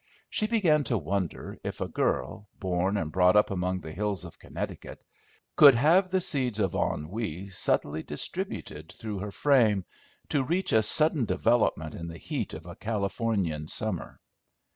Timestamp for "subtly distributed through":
7.49-9.19